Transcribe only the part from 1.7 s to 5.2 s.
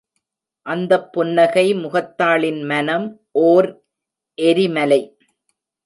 முகத்தாளின் மனம், ஓர் எரி மலை!